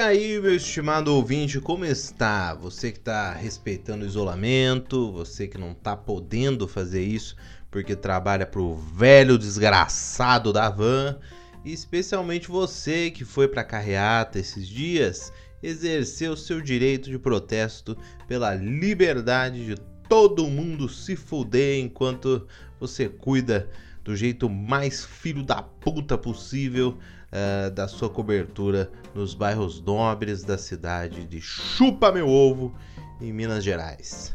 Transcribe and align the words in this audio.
Aí, 0.00 0.40
meu 0.40 0.56
estimado 0.56 1.14
ouvinte, 1.14 1.60
como 1.60 1.84
está? 1.84 2.54
Você 2.54 2.90
que 2.90 2.98
está 2.98 3.34
respeitando 3.34 4.02
o 4.02 4.08
isolamento, 4.08 5.12
você 5.12 5.46
que 5.46 5.58
não 5.58 5.72
está 5.72 5.94
podendo 5.94 6.66
fazer 6.66 7.02
isso 7.02 7.36
porque 7.70 7.94
trabalha 7.94 8.46
pro 8.46 8.76
velho 8.76 9.36
desgraçado 9.36 10.54
da 10.54 10.70
van, 10.70 11.18
e 11.62 11.72
especialmente 11.74 12.48
você 12.48 13.10
que 13.10 13.26
foi 13.26 13.46
para 13.46 13.62
carreata 13.62 14.38
esses 14.38 14.66
dias, 14.66 15.30
exercer 15.62 16.30
o 16.30 16.36
seu 16.36 16.62
direito 16.62 17.10
de 17.10 17.18
protesto 17.18 17.94
pela 18.26 18.54
liberdade 18.54 19.66
de 19.66 19.74
todo 20.08 20.48
mundo 20.48 20.88
se 20.88 21.14
fuder 21.14 21.78
enquanto 21.78 22.46
você 22.80 23.06
cuida 23.06 23.68
do 24.02 24.16
jeito 24.16 24.48
mais 24.48 25.04
filho 25.04 25.44
da 25.44 25.62
puta 25.62 26.16
possível 26.16 26.98
uh, 27.30 27.70
da 27.70 27.88
sua 27.88 28.08
cobertura 28.08 28.90
nos 29.14 29.34
bairros 29.34 29.80
nobres 29.80 30.42
da 30.42 30.58
cidade 30.58 31.24
de 31.24 31.40
Chupa 31.40 32.12
Meu 32.12 32.28
Ovo, 32.28 32.74
em 33.20 33.32
Minas 33.32 33.62
Gerais, 33.62 34.34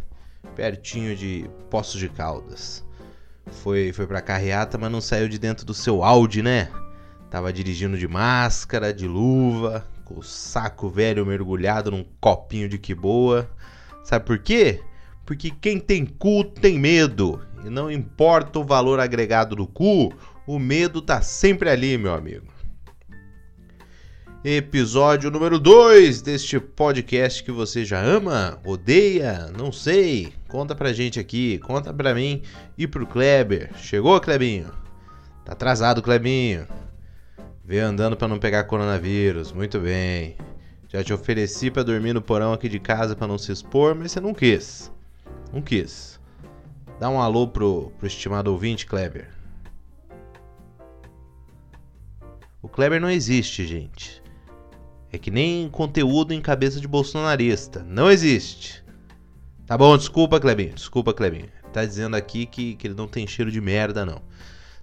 pertinho 0.56 1.16
de 1.16 1.50
Poços 1.70 2.00
de 2.00 2.10
Caldas. 2.10 2.84
Foi, 3.48 3.94
foi 3.94 4.08
pra 4.08 4.22
carreata, 4.22 4.78
mas 4.78 4.92
não 4.92 5.02
saiu 5.02 5.30
de 5.30 5.38
dentro 5.38 5.66
do 5.66 5.74
seu 5.74 6.04
Audi, 6.04 6.42
né? 6.42 6.70
Tava 7.30 7.54
dirigindo 7.54 7.98
de 7.98 8.08
máscara, 8.08 8.94
de 8.94 9.08
luva, 9.08 9.88
com 10.04 10.20
o 10.20 10.24
saco 10.24 10.90
velho 10.90 11.26
mergulhado 11.26 11.92
num 11.92 12.06
copinho 12.20 12.68
de 12.68 12.78
que 12.78 12.96
boa. 12.96 13.50
Sabe 14.04 14.26
por 14.26 14.40
quê? 14.40 14.82
Porque 15.26 15.52
quem 15.52 15.80
tem 15.80 16.06
cu 16.06 16.44
tem 16.44 16.80
medo. 16.80 17.42
E 17.64 17.70
não 17.70 17.90
importa 17.90 18.60
o 18.60 18.64
valor 18.64 19.00
agregado 19.00 19.56
do 19.56 19.66
cu, 19.66 20.14
o 20.46 20.60
medo 20.60 21.02
tá 21.02 21.22
sempre 21.22 21.70
ali, 21.70 21.98
meu 21.98 22.14
amigo 22.14 22.55
episódio 24.48 25.32
número 25.32 25.58
2 25.58 26.22
deste 26.22 26.60
podcast 26.60 27.44
que 27.44 27.52
você 27.52 27.84
já 27.84 28.00
ama, 28.00 28.60
odeia, 28.64 29.52
não 29.58 29.72
sei. 29.72 30.34
Conta 30.48 30.76
pra 30.76 30.94
gente 30.94 31.20
aqui, 31.20 31.58
conta 31.58 31.92
pra 31.92 32.14
mim 32.14 32.44
e 32.78 32.86
pro 32.86 33.08
Kleber. 33.08 33.72
Chegou, 33.78 34.22
Klebinho? 34.22 34.72
Tá 35.44 35.54
atrasado, 35.54 36.00
Klebinho. 36.00 36.68
Veio 37.64 37.88
andando 37.88 38.16
para 38.16 38.28
não 38.28 38.38
pegar 38.38 38.66
coronavírus, 38.66 39.52
muito 39.52 39.80
bem. 39.80 40.38
Já 40.90 41.04
te 41.04 41.12
ofereci 41.12 41.72
para 41.72 41.82
dormir 41.82 42.14
no 42.14 42.22
porão 42.22 42.54
aqui 42.54 42.70
de 42.70 42.80
casa 42.80 43.16
para 43.16 43.26
não 43.26 43.40
se 43.40 43.52
expor, 43.52 43.96
mas 43.96 44.12
você 44.12 44.20
não 44.20 44.32
quis. 44.32 44.92
Não 45.52 45.60
quis. 45.60 46.20
Dá 47.00 47.10
um 47.10 47.20
alô 47.20 47.48
pro, 47.48 47.92
pro 47.98 48.06
estimado 48.06 48.52
ouvinte, 48.52 48.86
Kleber. 48.86 49.28
O 52.62 52.68
Kleber 52.68 53.02
não 53.02 53.10
existe, 53.10 53.66
gente. 53.66 54.24
É 55.16 55.18
que 55.18 55.32
nem 55.32 55.70
conteúdo 55.70 56.34
em 56.34 56.42
cabeça 56.42 56.78
de 56.78 56.90
bolsonarista. 56.90 57.82
Não 57.88 58.12
existe. 58.12 58.84
Tá 59.66 59.78
bom, 59.78 59.96
desculpa, 59.96 60.42
Clebinho. 60.42 60.74
Desculpa, 60.74 61.14
Clebinho. 61.14 61.48
Tá 61.72 61.86
dizendo 61.86 62.18
aqui 62.18 62.46
que, 62.46 62.76
que 62.76 62.86
ele 62.86 62.96
não 62.96 63.08
tem 63.08 63.26
cheiro 63.26 63.50
de 63.50 63.62
merda, 63.62 64.06
não. 64.06 64.22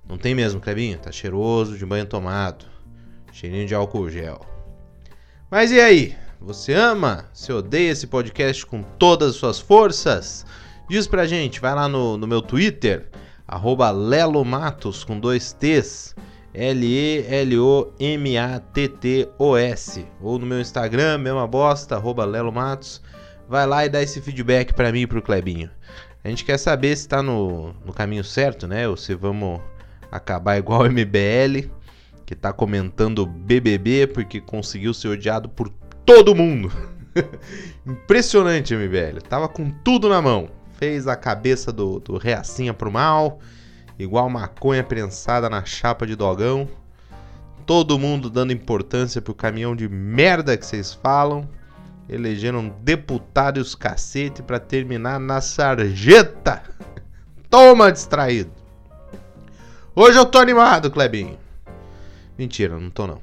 Não 0.09 0.17
tem 0.17 0.35
mesmo, 0.35 0.59
Clebinho. 0.59 0.97
Tá 0.97 1.13
cheiroso 1.13 1.77
de 1.77 1.85
banho 1.85 2.07
tomado. 2.07 2.65
Cheirinho 3.31 3.67
de 3.67 3.75
álcool 3.75 4.09
gel. 4.09 4.41
Mas 5.51 5.71
e 5.71 5.79
aí? 5.79 6.17
Você 6.41 6.73
ama? 6.73 7.29
Você 7.35 7.53
odeia 7.53 7.91
esse 7.91 8.07
podcast 8.07 8.65
com 8.65 8.83
todas 8.83 9.33
as 9.33 9.37
suas 9.37 9.61
forças? 9.61 10.47
Diz 10.89 11.07
pra 11.07 11.27
gente, 11.27 11.61
vai 11.61 11.75
lá 11.75 11.87
no, 11.91 12.17
no 12.17 12.27
meu 12.27 12.41
Twitter, 12.41 13.11
arroba 13.47 13.91
Lelo 13.91 14.43
Matos 14.47 15.05
com 15.05 15.21
dois 15.21 15.53
T's. 15.53 16.17
L-E-L-O-M-A-T-T-O-S. 16.55 18.07
Ou 20.21 20.39
no 20.39 20.47
meu 20.47 20.61
Instagram, 20.61 21.19
mesma 21.19 21.47
bosta, 21.47 21.97
arroba 21.97 22.25
Lelo 22.25 22.53
Matos. 22.53 23.03
Vai 23.49 23.67
lá 23.67 23.85
e 23.85 23.89
dá 23.89 24.03
esse 24.03 24.21
feedback 24.21 24.75
para 24.75 24.93
mim 24.93 25.01
e 25.01 25.07
pro 25.07 25.23
Clebinho. 25.23 25.71
A 26.23 26.29
gente 26.29 26.45
quer 26.45 26.59
saber 26.59 26.97
se 26.97 27.09
tá 27.09 27.23
no, 27.23 27.73
no 27.85 27.93
caminho 27.93 28.23
certo, 28.23 28.67
né? 28.67 28.87
Ou 28.87 28.97
se 28.97 29.15
vamos 29.15 29.61
acabar 30.11 30.59
igual 30.59 30.83
o 30.83 30.91
MBL, 30.91 31.71
que 32.25 32.35
tá 32.35 32.53
comentando 32.53 33.27
BBB 33.27 34.07
porque 34.09 34.41
conseguiu 34.41 34.95
ser 34.95 35.09
odiado 35.09 35.49
por 35.49 35.69
todo 36.05 36.35
mundo. 36.35 36.71
Impressionante, 37.87 38.75
MBL. 38.75 39.21
Tava 39.29 39.49
com 39.49 39.71
tudo 39.71 40.09
na 40.09 40.21
mão. 40.23 40.49
Fez 40.79 41.07
a 41.09 41.17
cabeça 41.17 41.73
do, 41.73 41.99
do 41.99 42.19
Reacinha 42.19 42.75
pro 42.75 42.91
mal 42.91 43.41
igual 43.99 44.29
maconha 44.29 44.83
prensada 44.83 45.49
na 45.49 45.65
chapa 45.65 46.07
de 46.07 46.17
dogão. 46.17 46.69
Todo 47.65 47.99
mundo 47.99 48.29
dando 48.29 48.53
importância 48.53 49.23
pro 49.23 49.35
caminhão 49.35 49.77
de 49.77 49.89
merda 49.89 50.57
que 50.57 50.67
vocês 50.67 50.93
falam. 50.93 51.49
Elegeram 52.09 52.69
deputado 52.83 53.59
e 53.59 53.63
os 53.63 53.75
cacete 53.75 54.43
para 54.43 54.59
terminar 54.59 55.21
na 55.21 55.41
sarjeta. 55.41 56.63
Toma, 57.49 57.93
distraído. 57.93 58.51
Hoje 59.95 60.19
eu 60.19 60.27
tô 60.27 60.39
animado, 60.39 60.91
Klebinho. 60.91 61.39
Mentira, 62.37 62.79
não 62.79 62.91
tô 62.91 63.07
não. 63.07 63.21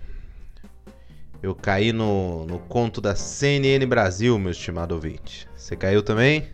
Eu 1.41 1.55
caí 1.55 1.91
no, 1.91 2.45
no 2.45 2.59
conto 2.59 2.99
da 2.99 3.15
CNN 3.15 3.85
Brasil, 3.85 4.37
meu 4.37 4.51
estimado 4.51 4.93
ouvinte. 4.93 5.47
Você 5.55 5.75
caiu 5.75 6.03
também? 6.03 6.47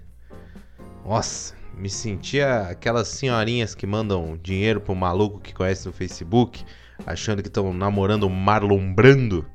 Nossa, 1.04 1.56
me 1.78 1.90
sentia 1.90 2.62
aquelas 2.70 3.08
senhorinhas 3.10 3.76
que 3.76 3.86
mandam 3.86 4.40
dinheiro 4.42 4.80
pro 4.80 4.96
maluco 4.96 5.40
que 5.40 5.54
conhece 5.54 5.86
no 5.86 5.94
Facebook, 5.94 6.64
achando 7.06 7.42
que 7.42 7.50
estão 7.50 7.74
namorando 7.74 8.30
Marlon 8.30 8.94
Brando. 8.94 9.46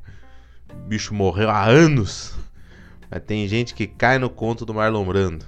O 0.73 0.89
bicho 0.89 1.15
morreu 1.15 1.49
há 1.49 1.65
anos. 1.65 2.35
Mas 3.11 3.23
tem 3.23 3.49
gente 3.49 3.75
que 3.75 3.87
cai 3.87 4.19
no 4.19 4.31
conto 4.31 4.65
do 4.65 4.75
Marlon 4.75 5.05
Brando. 5.05 5.45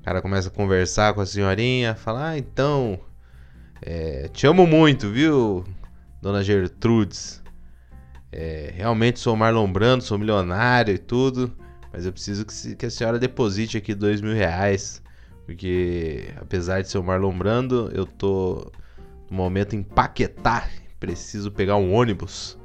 O 0.00 0.04
cara 0.04 0.22
começa 0.22 0.48
a 0.48 0.52
conversar 0.52 1.12
com 1.12 1.20
a 1.20 1.26
senhorinha, 1.26 1.94
fala: 1.94 2.30
Ah, 2.30 2.38
então. 2.38 2.98
É, 3.80 4.28
te 4.32 4.46
amo 4.46 4.66
muito, 4.66 5.08
viu, 5.08 5.64
dona 6.20 6.42
Gertrudes? 6.42 7.40
É, 8.32 8.72
realmente 8.74 9.20
sou 9.20 9.36
Marlon 9.36 9.70
Brando, 9.70 10.02
sou 10.02 10.18
milionário 10.18 10.94
e 10.94 10.98
tudo. 10.98 11.56
Mas 11.92 12.04
eu 12.04 12.12
preciso 12.12 12.44
que, 12.44 12.76
que 12.76 12.86
a 12.86 12.90
senhora 12.90 13.18
deposite 13.18 13.76
aqui 13.76 13.94
dois 13.94 14.20
mil 14.20 14.34
reais 14.34 15.02
porque 15.48 16.28
apesar 16.36 16.82
de 16.82 16.90
ser 16.90 16.98
o 16.98 17.02
Marlon 17.02 17.32
Brando, 17.32 17.90
eu 17.94 18.04
tô 18.04 18.70
no 19.30 19.36
momento 19.38 19.74
em 19.74 19.82
Paquetá, 19.82 20.68
preciso 21.00 21.50
pegar 21.50 21.76
um 21.76 21.94
ônibus. 21.94 22.58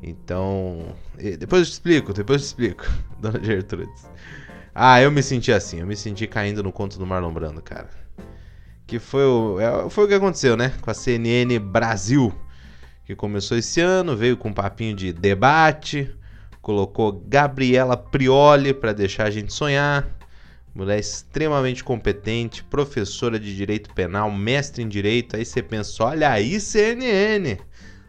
Então, 0.00 0.94
depois 1.36 1.62
eu 1.62 1.66
te 1.66 1.72
explico, 1.72 2.12
depois 2.12 2.40
eu 2.40 2.44
te 2.44 2.48
explico, 2.50 2.86
Dona 3.18 3.42
Gertrudes. 3.42 4.08
Ah, 4.72 5.02
eu 5.02 5.10
me 5.10 5.20
senti 5.20 5.52
assim, 5.52 5.80
eu 5.80 5.86
me 5.86 5.96
senti 5.96 6.28
caindo 6.28 6.62
no 6.62 6.70
conto 6.70 6.96
do 6.96 7.04
Marlon 7.04 7.32
Brando, 7.32 7.60
cara. 7.60 7.90
Que 8.86 9.00
foi 9.00 9.24
o, 9.24 9.58
é, 9.58 9.90
foi 9.90 10.04
o 10.04 10.08
que 10.08 10.14
aconteceu, 10.14 10.56
né? 10.56 10.72
Com 10.80 10.92
a 10.92 10.94
CNN 10.94 11.58
Brasil, 11.58 12.32
que 13.04 13.16
começou 13.16 13.58
esse 13.58 13.80
ano, 13.80 14.16
veio 14.16 14.36
com 14.36 14.50
um 14.50 14.54
papinho 14.54 14.94
de 14.94 15.12
debate, 15.12 16.16
colocou 16.60 17.20
Gabriela 17.26 17.96
Prioli 17.96 18.72
para 18.72 18.92
deixar 18.92 19.26
a 19.26 19.30
gente 19.30 19.52
sonhar 19.52 20.21
mulher 20.74 20.98
extremamente 20.98 21.84
competente, 21.84 22.64
professora 22.64 23.38
de 23.38 23.54
direito 23.54 23.92
penal, 23.94 24.30
mestre 24.30 24.82
em 24.82 24.88
direito. 24.88 25.36
Aí 25.36 25.44
você 25.44 25.62
pensa, 25.62 26.04
olha 26.04 26.30
aí, 26.30 26.58
CNN, 26.58 27.58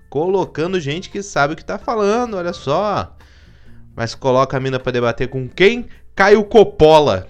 colocando 0.09 0.79
gente 0.79 1.09
que 1.09 1.21
sabe 1.21 1.53
o 1.53 1.57
que 1.57 1.65
tá 1.65 1.77
falando, 1.77 2.37
olha 2.37 2.53
só. 2.53 3.15
Mas 3.95 4.15
coloca 4.15 4.57
a 4.57 4.59
mina 4.59 4.79
para 4.79 4.91
debater 4.91 5.27
com 5.27 5.47
quem? 5.47 5.87
Caio 6.15 6.43
Coppola. 6.45 7.27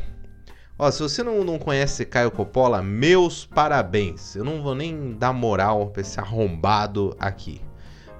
Ó, 0.77 0.89
se 0.89 1.01
você 1.01 1.23
não, 1.23 1.43
não 1.43 1.59
conhece 1.59 2.05
Caio 2.05 2.31
Coppola, 2.31 2.81
meus 2.81 3.45
parabéns. 3.45 4.35
Eu 4.35 4.43
não 4.43 4.61
vou 4.61 4.73
nem 4.73 5.13
dar 5.13 5.33
moral 5.33 5.87
pra 5.87 6.01
esse 6.01 6.19
arrombado 6.19 7.15
aqui. 7.19 7.61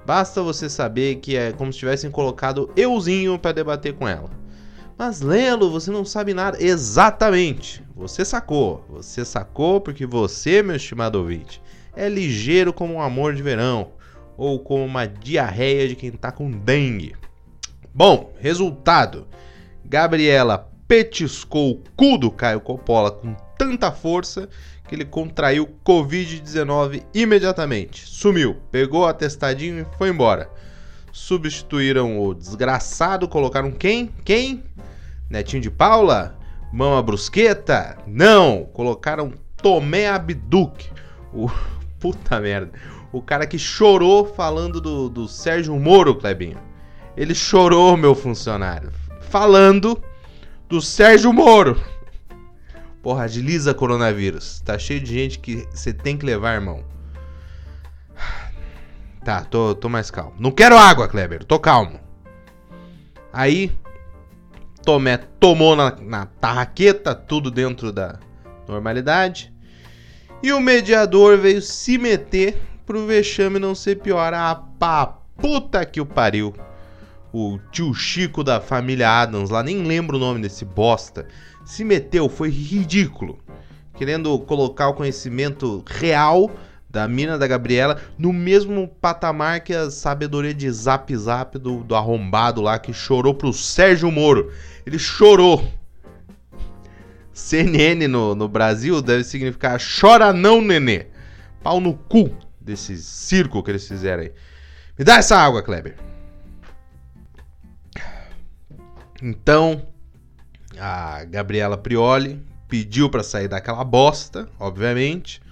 Basta 0.06 0.42
você 0.42 0.68
saber 0.68 1.16
que 1.16 1.36
é 1.36 1.52
como 1.52 1.72
se 1.72 1.78
tivessem 1.78 2.10
colocado 2.10 2.70
euzinho 2.76 3.38
para 3.38 3.52
debater 3.52 3.94
com 3.94 4.06
ela. 4.06 4.43
Mas 4.96 5.20
Lelo, 5.20 5.70
você 5.70 5.90
não 5.90 6.04
sabe 6.04 6.32
nada. 6.32 6.62
Exatamente. 6.62 7.82
Você 7.96 8.24
sacou. 8.24 8.84
Você 8.88 9.24
sacou 9.24 9.80
porque 9.80 10.06
você, 10.06 10.62
meu 10.62 10.76
estimado 10.76 11.18
ouvinte, 11.18 11.60
é 11.96 12.08
ligeiro 12.08 12.72
como 12.72 12.94
um 12.94 13.00
amor 13.00 13.34
de 13.34 13.42
verão 13.42 13.92
ou 14.36 14.58
como 14.58 14.84
uma 14.84 15.06
diarreia 15.06 15.88
de 15.88 15.96
quem 15.96 16.10
tá 16.10 16.30
com 16.30 16.50
dengue. 16.50 17.14
Bom, 17.92 18.32
resultado. 18.38 19.26
Gabriela 19.84 20.70
petiscou 20.88 21.72
o 21.72 21.82
cu 21.96 22.18
do 22.18 22.30
Caio 22.30 22.60
Coppola 22.60 23.10
com 23.10 23.34
tanta 23.58 23.92
força 23.92 24.48
que 24.88 24.94
ele 24.94 25.04
contraiu 25.04 25.68
Covid-19 25.84 27.02
imediatamente. 27.14 28.06
Sumiu, 28.06 28.56
pegou 28.70 29.02
o 29.02 29.06
atestadinho 29.06 29.80
e 29.80 29.96
foi 29.98 30.08
embora. 30.08 30.50
Substituíram 31.14 32.18
o 32.18 32.34
desgraçado, 32.34 33.28
colocaram 33.28 33.70
quem? 33.70 34.12
Quem? 34.24 34.64
Netinho 35.30 35.62
de 35.62 35.70
Paula? 35.70 36.36
Mama 36.72 37.00
Brusqueta? 37.00 37.96
Não! 38.04 38.64
Colocaram 38.72 39.32
Tomé 39.56 40.08
Abduc. 40.08 40.90
O. 41.32 41.48
Puta 42.00 42.40
merda. 42.40 42.72
O 43.12 43.22
cara 43.22 43.46
que 43.46 43.56
chorou 43.56 44.26
falando 44.26 44.80
do, 44.80 45.08
do 45.08 45.28
Sérgio 45.28 45.78
Moro, 45.78 46.16
Clebinho. 46.16 46.58
Ele 47.16 47.32
chorou, 47.32 47.96
meu 47.96 48.16
funcionário, 48.16 48.90
falando 49.30 50.02
do 50.68 50.82
Sérgio 50.82 51.32
Moro. 51.32 51.80
Porra, 53.00 53.22
agiliza 53.22 53.72
coronavírus. 53.72 54.60
Tá 54.62 54.76
cheio 54.76 55.00
de 55.00 55.14
gente 55.14 55.38
que 55.38 55.64
você 55.70 55.92
tem 55.92 56.18
que 56.18 56.26
levar, 56.26 56.54
irmão. 56.54 56.82
Tá, 59.24 59.42
tô, 59.42 59.74
tô 59.74 59.88
mais 59.88 60.10
calmo. 60.10 60.34
Não 60.38 60.50
quero 60.50 60.76
água, 60.76 61.08
Kleber. 61.08 61.44
Tô 61.44 61.58
calmo. 61.58 61.98
Aí, 63.32 63.72
Tomé 64.84 65.16
tomou 65.16 65.74
na, 65.74 65.96
na 65.96 66.26
tarraqueta, 66.26 67.14
tudo 67.14 67.50
dentro 67.50 67.90
da 67.90 68.18
normalidade. 68.68 69.50
E 70.42 70.52
o 70.52 70.60
mediador 70.60 71.38
veio 71.38 71.62
se 71.62 71.96
meter 71.96 72.60
pro 72.84 73.06
vexame 73.06 73.58
não 73.58 73.74
ser 73.74 73.96
pior. 73.96 74.34
Ah, 74.34 74.54
pá, 74.78 75.06
puta 75.38 75.86
que 75.86 76.02
o 76.02 76.06
pariu. 76.06 76.54
O 77.32 77.58
tio 77.72 77.94
Chico 77.94 78.44
da 78.44 78.60
família 78.60 79.08
Adams, 79.08 79.48
lá 79.48 79.62
nem 79.62 79.82
lembro 79.82 80.18
o 80.18 80.20
nome 80.20 80.40
desse 80.40 80.66
bosta, 80.66 81.26
se 81.64 81.82
meteu, 81.82 82.28
foi 82.28 82.50
ridículo. 82.50 83.38
Querendo 83.94 84.38
colocar 84.40 84.88
o 84.88 84.94
conhecimento 84.94 85.82
real 85.86 86.50
da 86.94 87.08
mina 87.08 87.36
da 87.36 87.48
Gabriela 87.48 88.00
no 88.16 88.32
mesmo 88.32 88.86
patamar 88.86 89.60
que 89.60 89.74
a 89.74 89.90
sabedoria 89.90 90.54
de 90.54 90.70
zap 90.70 91.14
zap 91.16 91.58
do, 91.58 91.82
do 91.82 91.96
arrombado 91.96 92.62
lá 92.62 92.78
que 92.78 92.92
chorou 92.92 93.34
pro 93.34 93.52
Sérgio 93.52 94.12
Moro. 94.12 94.52
Ele 94.86 94.98
chorou. 94.98 95.68
CNN 97.32 98.06
no, 98.06 98.36
no 98.36 98.48
Brasil 98.48 99.02
deve 99.02 99.24
significar 99.24 99.80
chora 100.00 100.32
não, 100.32 100.62
nenê. 100.62 101.06
Pau 101.64 101.80
no 101.80 101.94
cu 101.94 102.30
desse 102.60 102.96
circo 102.96 103.60
que 103.60 103.72
eles 103.72 103.88
fizeram 103.88 104.22
aí. 104.22 104.32
Me 104.96 105.04
dá 105.04 105.16
essa 105.16 105.36
água, 105.36 105.64
Kleber. 105.64 105.96
Então, 109.20 109.84
a 110.78 111.24
Gabriela 111.24 111.76
Prioli 111.76 112.40
pediu 112.68 113.10
para 113.10 113.24
sair 113.24 113.48
daquela 113.48 113.82
bosta, 113.82 114.48
obviamente. 114.60 115.42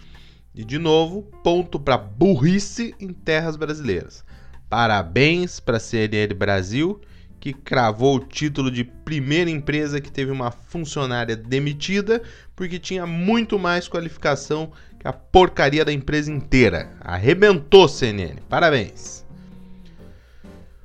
E 0.54 0.64
de 0.64 0.78
novo, 0.78 1.22
ponto 1.42 1.80
para 1.80 1.96
burrice 1.96 2.94
em 3.00 3.12
terras 3.12 3.56
brasileiras. 3.56 4.24
Parabéns 4.68 5.60
para 5.60 5.78
a 5.78 5.80
CNN 5.80 6.34
Brasil, 6.34 7.00
que 7.40 7.52
cravou 7.52 8.16
o 8.16 8.24
título 8.24 8.70
de 8.70 8.84
primeira 8.84 9.50
empresa 9.50 10.00
que 10.00 10.12
teve 10.12 10.30
uma 10.30 10.50
funcionária 10.50 11.34
demitida 11.34 12.22
porque 12.54 12.78
tinha 12.78 13.06
muito 13.06 13.58
mais 13.58 13.88
qualificação 13.88 14.70
que 15.00 15.08
a 15.08 15.12
porcaria 15.12 15.84
da 15.84 15.92
empresa 15.92 16.30
inteira. 16.30 16.90
Arrebentou 17.00 17.88
CNN. 17.88 18.40
Parabéns. 18.48 19.26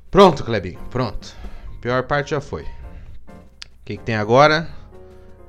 Pronto, 0.09 0.43
Klebin, 0.43 0.77
pronto. 0.89 1.35
A 1.77 1.81
pior 1.81 2.03
parte 2.03 2.31
já 2.31 2.41
foi. 2.41 2.63
O 2.63 2.67
que, 3.85 3.97
que 3.97 4.03
tem 4.03 4.15
agora? 4.15 4.67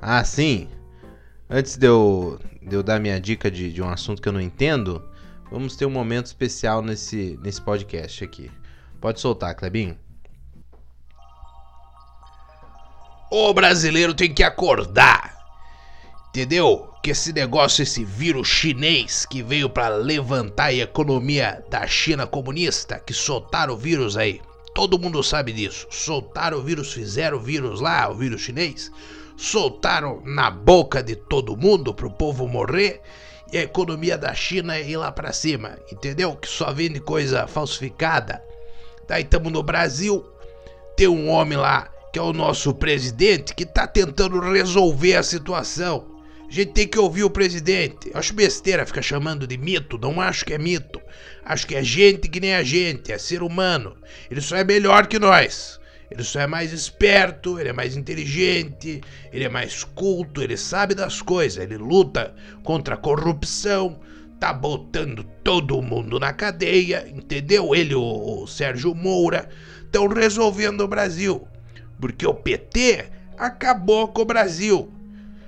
Ah, 0.01 0.23
sim. 0.23 0.69
Antes 1.49 1.75
de 1.75 1.87
eu, 1.87 2.39
de 2.61 2.75
eu 2.75 2.83
dar 2.83 2.99
minha 2.99 3.19
dica 3.19 3.49
de, 3.49 3.71
de 3.71 3.81
um 3.81 3.89
assunto 3.89 4.21
que 4.21 4.27
eu 4.27 4.33
não 4.33 4.41
entendo, 4.41 5.03
vamos 5.51 5.75
ter 5.75 5.85
um 5.85 5.89
momento 5.89 6.27
especial 6.27 6.81
nesse, 6.81 7.39
nesse 7.41 7.61
podcast 7.61 8.23
aqui. 8.23 8.51
Pode 8.99 9.19
soltar, 9.19 9.55
Clebinho. 9.55 9.97
O 13.31 13.53
brasileiro 13.53 14.13
tem 14.13 14.33
que 14.33 14.43
acordar. 14.43 15.37
Entendeu? 16.29 16.89
Que 17.01 17.11
esse 17.11 17.31
negócio, 17.31 17.81
esse 17.81 18.03
vírus 18.03 18.47
chinês 18.47 19.25
que 19.25 19.41
veio 19.41 19.69
para 19.69 19.95
levantar 19.95 20.65
a 20.65 20.73
economia 20.73 21.63
da 21.69 21.87
China 21.87 22.27
comunista, 22.27 22.99
que 22.99 23.13
soltaram 23.13 23.73
o 23.73 23.77
vírus 23.77 24.17
aí. 24.17 24.41
Todo 24.75 24.99
mundo 24.99 25.23
sabe 25.23 25.51
disso. 25.51 25.87
Soltaram 25.89 26.57
o 26.57 26.61
vírus, 26.61 26.93
fizeram 26.93 27.37
o 27.37 27.41
vírus 27.41 27.81
lá, 27.81 28.09
o 28.09 28.15
vírus 28.15 28.41
chinês 28.41 28.91
soltaram 29.39 30.21
na 30.25 30.51
boca 30.51 31.01
de 31.01 31.15
todo 31.15 31.55
mundo 31.55 31.93
pro 31.93 32.11
povo 32.11 32.45
morrer 32.45 33.01
e 33.53 33.57
a 33.57 33.63
economia 33.63 34.17
da 34.17 34.33
China 34.33 34.77
ir 34.77 34.97
lá 34.97 35.13
para 35.13 35.31
cima, 35.31 35.79
entendeu? 35.89 36.35
Que 36.35 36.47
só 36.47 36.73
vende 36.73 36.99
coisa 36.99 37.47
falsificada. 37.47 38.43
Daí 39.07 39.23
estamos 39.23 39.49
no 39.51 39.63
Brasil, 39.63 40.25
tem 40.97 41.07
um 41.07 41.29
homem 41.29 41.57
lá 41.57 41.89
que 42.11 42.19
é 42.19 42.21
o 42.21 42.33
nosso 42.33 42.73
presidente 42.73 43.55
que 43.55 43.65
tá 43.65 43.87
tentando 43.87 44.39
resolver 44.41 45.15
a 45.15 45.23
situação. 45.23 46.19
A 46.49 46.51
gente 46.51 46.73
tem 46.73 46.87
que 46.87 46.99
ouvir 46.99 47.23
o 47.23 47.29
presidente. 47.29 48.11
Acho 48.13 48.33
besteira 48.33 48.85
ficar 48.85 49.01
chamando 49.01 49.47
de 49.47 49.57
mito, 49.57 49.97
não 49.97 50.19
acho 50.19 50.43
que 50.43 50.53
é 50.53 50.57
mito. 50.57 50.99
Acho 51.45 51.65
que 51.65 51.75
é 51.75 51.83
gente 51.83 52.27
que 52.27 52.41
nem 52.41 52.55
a 52.55 52.63
gente, 52.63 53.11
é 53.11 53.17
ser 53.17 53.41
humano. 53.41 53.95
Ele 54.29 54.41
só 54.41 54.57
é 54.57 54.65
melhor 54.65 55.07
que 55.07 55.17
nós. 55.17 55.78
Ele 56.11 56.23
só 56.23 56.39
é 56.39 56.47
mais 56.47 56.73
esperto, 56.73 57.59
ele 57.59 57.69
é 57.69 57.73
mais 57.73 57.95
inteligente, 57.95 59.01
ele 59.31 59.43
é 59.43 59.49
mais 59.49 59.83
culto, 59.83 60.41
ele 60.41 60.57
sabe 60.57 60.95
das 60.95 61.21
coisas, 61.21 61.63
ele 61.63 61.77
luta 61.77 62.33
contra 62.63 62.95
a 62.95 62.97
corrupção, 62.97 63.99
tá 64.39 64.51
botando 64.51 65.23
todo 65.43 65.81
mundo 65.81 66.19
na 66.19 66.33
cadeia, 66.33 67.07
entendeu? 67.13 67.75
Ele, 67.75 67.93
o, 67.93 68.43
o 68.43 68.47
Sérgio 68.47 68.95
Moura, 68.95 69.49
estão 69.83 70.07
resolvendo 70.07 70.81
o 70.81 70.87
Brasil. 70.87 71.47
Porque 71.99 72.25
o 72.25 72.33
PT 72.33 73.05
acabou 73.37 74.07
com 74.07 74.21
o 74.21 74.25
Brasil. 74.25 74.91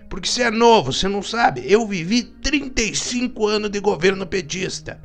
Porque 0.09 0.27
você 0.27 0.43
é 0.43 0.51
novo, 0.51 0.91
você 0.91 1.07
não 1.07 1.23
sabe. 1.23 1.63
Eu 1.65 1.87
vivi 1.87 2.23
35 2.23 3.47
anos 3.47 3.69
de 3.69 3.79
governo 3.79 4.27
petista. 4.27 4.99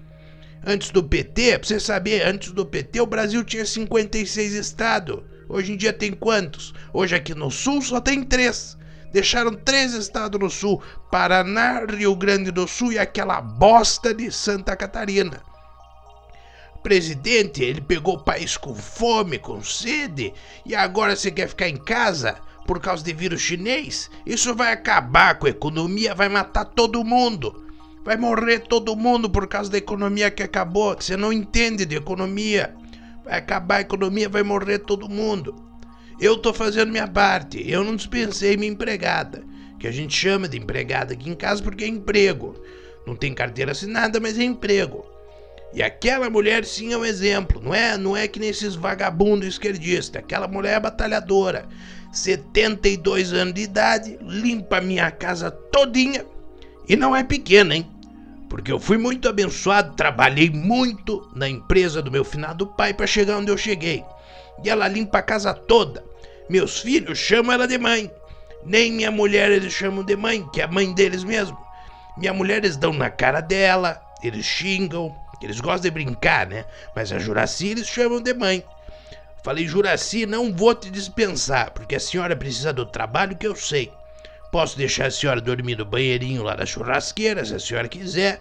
Antes 0.66 0.90
do 0.90 1.04
PT, 1.04 1.60
pra 1.60 1.68
você 1.68 1.78
saber, 1.78 2.26
antes 2.26 2.50
do 2.50 2.66
PT 2.66 3.00
o 3.00 3.06
Brasil 3.06 3.44
tinha 3.44 3.64
56 3.64 4.54
estados. 4.54 5.20
Hoje 5.48 5.72
em 5.72 5.76
dia 5.76 5.92
tem 5.92 6.12
quantos? 6.12 6.74
Hoje 6.92 7.14
aqui 7.14 7.34
no 7.34 7.50
sul 7.50 7.80
só 7.80 8.00
tem 8.00 8.22
três. 8.22 8.76
Deixaram 9.12 9.54
três 9.54 9.94
estados 9.94 10.40
no 10.40 10.50
sul: 10.50 10.82
Paraná, 11.10 11.84
Rio 11.84 12.14
Grande 12.16 12.50
do 12.50 12.66
Sul 12.66 12.92
e 12.92 12.98
aquela 12.98 13.40
bosta 13.40 14.12
de 14.12 14.30
Santa 14.30 14.76
Catarina. 14.76 15.40
O 16.74 16.78
presidente, 16.80 17.62
ele 17.62 17.80
pegou 17.80 18.14
o 18.16 18.24
país 18.24 18.56
com 18.56 18.74
fome, 18.74 19.38
com 19.38 19.62
sede, 19.62 20.32
e 20.64 20.74
agora 20.74 21.16
você 21.16 21.30
quer 21.30 21.48
ficar 21.48 21.68
em 21.68 21.76
casa 21.76 22.36
por 22.66 22.80
causa 22.80 23.02
de 23.02 23.12
vírus 23.12 23.40
chinês? 23.40 24.10
Isso 24.26 24.54
vai 24.54 24.72
acabar 24.72 25.38
com 25.38 25.46
a 25.46 25.50
economia, 25.50 26.14
vai 26.14 26.28
matar 26.28 26.64
todo 26.64 27.04
mundo. 27.04 27.64
Vai 28.04 28.16
morrer 28.16 28.60
todo 28.60 28.94
mundo 28.94 29.28
por 29.28 29.48
causa 29.48 29.70
da 29.70 29.78
economia 29.78 30.30
que 30.30 30.42
acabou. 30.42 30.94
Você 30.94 31.16
não 31.16 31.32
entende 31.32 31.84
de 31.84 31.96
economia 31.96 32.74
vai 33.26 33.38
acabar 33.38 33.76
a 33.76 33.80
economia, 33.80 34.28
vai 34.28 34.44
morrer 34.44 34.78
todo 34.78 35.08
mundo. 35.08 35.54
Eu 36.18 36.38
tô 36.38 36.54
fazendo 36.54 36.92
minha 36.92 37.08
parte, 37.08 37.62
eu 37.68 37.84
não 37.84 37.96
dispensei 37.96 38.56
minha 38.56 38.72
empregada, 38.72 39.44
que 39.78 39.86
a 39.86 39.90
gente 39.90 40.16
chama 40.16 40.48
de 40.48 40.56
empregada 40.56 41.12
aqui 41.12 41.28
em 41.28 41.34
casa 41.34 41.62
porque 41.62 41.84
é 41.84 41.88
emprego. 41.88 42.54
Não 43.06 43.14
tem 43.14 43.34
carteira 43.34 43.72
assinada, 43.72 44.18
mas 44.18 44.38
é 44.38 44.44
emprego. 44.44 45.04
E 45.74 45.82
aquela 45.82 46.30
mulher 46.30 46.64
sim 46.64 46.92
é 46.92 46.96
um 46.96 47.04
exemplo, 47.04 47.60
não 47.60 47.74
é? 47.74 47.98
Não 47.98 48.16
é 48.16 48.26
que 48.26 48.40
nesses 48.40 48.74
vagabundos 48.74 49.48
esquerdistas. 49.48 50.22
Aquela 50.22 50.48
mulher 50.48 50.76
é 50.76 50.80
batalhadora. 50.80 51.68
72 52.12 53.32
anos 53.32 53.52
de 53.52 53.62
idade, 53.62 54.18
limpa 54.22 54.80
minha 54.80 55.10
casa 55.10 55.50
todinha. 55.50 56.24
E 56.88 56.96
não 56.96 57.14
é 57.14 57.22
pequena, 57.22 57.76
hein? 57.76 57.90
Porque 58.48 58.70
eu 58.70 58.78
fui 58.78 58.96
muito 58.96 59.28
abençoado, 59.28 59.94
trabalhei 59.94 60.50
muito 60.50 61.28
na 61.34 61.48
empresa 61.48 62.00
do 62.00 62.10
meu 62.10 62.24
finado 62.24 62.66
pai 62.66 62.94
para 62.94 63.06
chegar 63.06 63.38
onde 63.38 63.50
eu 63.50 63.58
cheguei. 63.58 64.04
E 64.62 64.70
ela 64.70 64.88
limpa 64.88 65.18
a 65.18 65.22
casa 65.22 65.52
toda. 65.52 66.04
Meus 66.48 66.80
filhos 66.80 67.18
chamam 67.18 67.52
ela 67.52 67.66
de 67.66 67.76
mãe. 67.76 68.10
Nem 68.64 68.92
minha 68.92 69.10
mulher 69.10 69.50
eles 69.50 69.72
chamam 69.72 70.04
de 70.04 70.16
mãe, 70.16 70.46
que 70.52 70.60
é 70.60 70.64
a 70.64 70.68
mãe 70.68 70.92
deles 70.92 71.24
mesmo. 71.24 71.58
Minha 72.16 72.32
mulher 72.32 72.58
eles 72.58 72.76
dão 72.76 72.92
na 72.92 73.10
cara 73.10 73.40
dela, 73.40 74.00
eles 74.22 74.44
xingam, 74.44 75.14
eles 75.42 75.60
gostam 75.60 75.82
de 75.82 75.90
brincar, 75.90 76.46
né? 76.46 76.64
Mas 76.94 77.12
a 77.12 77.18
Juraci 77.18 77.68
eles 77.68 77.86
chamam 77.86 78.20
de 78.20 78.32
mãe. 78.32 78.64
Falei, 79.42 79.66
Juraci, 79.66 80.26
não 80.26 80.52
vou 80.52 80.74
te 80.74 80.90
dispensar, 80.90 81.70
porque 81.70 81.94
a 81.94 82.00
senhora 82.00 82.34
precisa 82.34 82.72
do 82.72 82.84
trabalho 82.86 83.36
que 83.36 83.46
eu 83.46 83.54
sei. 83.54 83.92
Posso 84.56 84.78
deixar 84.78 85.08
a 85.08 85.10
senhora 85.10 85.38
dormir 85.38 85.76
no 85.76 85.84
banheirinho 85.84 86.42
lá 86.42 86.56
da 86.56 86.64
churrasqueira, 86.64 87.44
se 87.44 87.54
a 87.54 87.58
senhora 87.58 87.86
quiser. 87.88 88.40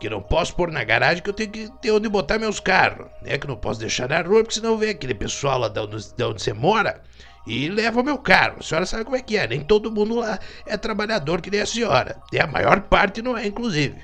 Que 0.00 0.08
não 0.08 0.22
posso 0.22 0.56
pôr 0.56 0.72
na 0.72 0.82
garagem 0.82 1.22
que 1.22 1.28
eu 1.28 1.34
tenho 1.34 1.50
que 1.50 1.70
ter 1.82 1.90
onde 1.90 2.08
botar 2.08 2.38
meus 2.38 2.58
carros. 2.58 3.08
Né? 3.20 3.36
Que 3.36 3.46
não 3.46 3.54
posso 3.54 3.78
deixar 3.78 4.08
na 4.08 4.22
rua, 4.22 4.42
porque 4.42 4.54
senão 4.54 4.78
vem 4.78 4.88
aquele 4.88 5.12
pessoal 5.12 5.58
lá 5.58 5.68
de 5.68 5.78
onde, 5.80 6.14
de 6.16 6.24
onde 6.24 6.42
você 6.42 6.54
mora 6.54 7.02
e 7.46 7.68
leva 7.68 8.00
o 8.00 8.02
meu 8.02 8.16
carro. 8.16 8.56
A 8.60 8.62
senhora 8.62 8.86
sabe 8.86 9.04
como 9.04 9.16
é 9.16 9.20
que 9.20 9.36
é. 9.36 9.46
Nem 9.46 9.60
todo 9.60 9.92
mundo 9.92 10.14
lá 10.14 10.38
é 10.64 10.78
trabalhador 10.78 11.42
que 11.42 11.50
nem 11.50 11.60
a 11.60 11.66
senhora. 11.66 12.16
E 12.32 12.40
a 12.40 12.46
maior 12.46 12.80
parte 12.80 13.20
não 13.20 13.36
é, 13.36 13.46
inclusive. 13.46 14.02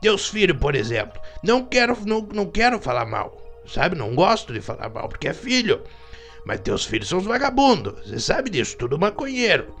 Teus 0.00 0.26
filhos, 0.26 0.58
por 0.58 0.74
exemplo. 0.74 1.22
Não 1.40 1.64
quero, 1.64 1.96
não, 2.04 2.22
não 2.34 2.46
quero 2.46 2.80
falar 2.80 3.06
mal. 3.06 3.40
Sabe? 3.64 3.94
Não 3.94 4.12
gosto 4.12 4.52
de 4.52 4.60
falar 4.60 4.88
mal, 4.88 5.08
porque 5.08 5.28
é 5.28 5.34
filho. 5.34 5.84
Mas 6.44 6.58
teus 6.58 6.84
filhos 6.84 7.08
são 7.08 7.20
os 7.20 7.26
vagabundos. 7.26 8.08
Você 8.08 8.18
sabe 8.18 8.50
disso, 8.50 8.76
tudo 8.76 8.98
maconheiro. 8.98 9.78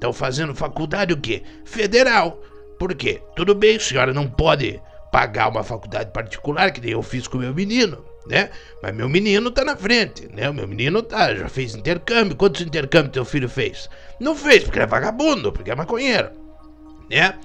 Estão 0.00 0.14
fazendo 0.14 0.54
faculdade 0.54 1.12
o 1.12 1.20
quê? 1.20 1.42
Federal. 1.62 2.42
Por 2.78 2.94
quê? 2.94 3.20
Tudo 3.36 3.54
bem, 3.54 3.78
senhora 3.78 4.14
não 4.14 4.26
pode 4.26 4.80
pagar 5.12 5.50
uma 5.50 5.62
faculdade 5.62 6.10
particular, 6.10 6.70
que 6.70 6.80
nem 6.80 6.92
eu 6.92 7.02
fiz 7.02 7.28
com 7.28 7.36
meu 7.36 7.52
menino. 7.52 8.02
né? 8.26 8.48
Mas 8.82 8.94
meu 8.94 9.10
menino 9.10 9.50
tá 9.50 9.62
na 9.62 9.76
frente, 9.76 10.26
né? 10.32 10.48
O 10.48 10.54
meu 10.54 10.66
menino 10.66 11.02
tá, 11.02 11.34
já 11.34 11.50
fez 11.50 11.74
intercâmbio. 11.74 12.34
Quantos 12.34 12.62
intercâmbios 12.62 13.12
teu 13.12 13.26
filho 13.26 13.46
fez? 13.46 13.90
Não 14.18 14.34
fez, 14.34 14.64
porque 14.64 14.80
é 14.80 14.86
vagabundo, 14.86 15.52
porque 15.52 15.70
é 15.70 15.74
maconheiro, 15.74 16.30
né? 17.10 17.38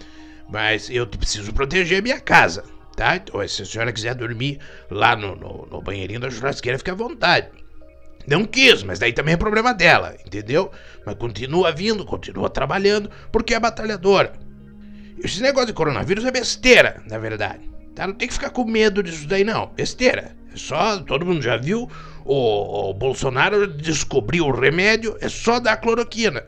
Mas 0.50 0.90
eu 0.90 1.06
preciso 1.06 1.52
proteger 1.52 2.02
minha 2.02 2.22
casa, 2.22 2.64
tá? 2.96 3.18
Então, 3.18 3.46
se 3.46 3.64
a 3.64 3.66
senhora 3.66 3.92
quiser 3.92 4.16
dormir 4.16 4.60
lá 4.90 5.14
no, 5.14 5.36
no, 5.36 5.68
no 5.70 5.82
banheirinho 5.82 6.22
da 6.22 6.30
churrasqueira, 6.30 6.78
fica 6.78 6.94
à 6.94 6.96
vontade. 6.96 7.50
Não 8.28 8.46
quis, 8.46 8.84
mas 8.84 9.00
daí 9.00 9.14
também 9.14 9.36
é 9.36 9.38
problema 9.38 9.74
dela, 9.74 10.16
entendeu? 10.26 10.72
Mas 11.06 11.16
continua 11.16 11.72
vindo, 11.72 12.06
continua 12.06 12.50
trabalhando, 12.50 13.10
porque 13.32 13.54
é 13.54 13.60
batalhadora. 13.60 14.34
Esse 15.24 15.42
negócio 15.42 15.68
de 15.68 15.74
coronavírus 15.74 16.26
é 16.26 16.32
besteira, 16.32 17.02
na 17.08 17.18
verdade. 17.18 17.70
Tá? 17.94 18.08
Não 18.08 18.14
tem 18.14 18.28
que 18.28 18.34
ficar 18.34 18.50
com 18.50 18.66
medo 18.66 19.02
disso 19.02 19.28
daí, 19.28 19.44
não. 19.44 19.68
Besteira. 19.68 20.36
É 20.54 20.58
só, 20.58 21.00
todo 21.00 21.26
mundo 21.26 21.42
já 21.42 21.58
viu, 21.58 21.90
o, 22.24 22.90
o 22.90 22.94
Bolsonaro 22.94 23.68
descobriu 23.68 24.46
o 24.46 24.52
remédio, 24.52 25.18
é 25.22 25.30
só 25.30 25.60
dar 25.60 25.78
cloroquina. 25.78 26.44